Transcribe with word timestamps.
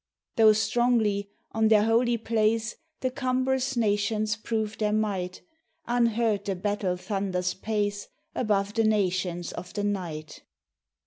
Tho' 0.35 0.53
strongly 0.53 1.29
on 1.51 1.67
their 1.67 1.83
holy 1.83 2.17
place 2.17 2.75
The 3.01 3.11
cumbrous 3.11 3.77
nations 3.77 4.35
prove 4.35 4.79
their 4.79 4.91
might, 4.91 5.43
Unheard 5.85 6.45
the 6.45 6.55
battle 6.55 6.97
thunders 6.97 7.53
pace 7.53 8.07
Above 8.33 8.73
the 8.73 8.83
nations 8.83 9.51
of 9.51 9.71
the 9.75 9.83
night. 9.83 10.41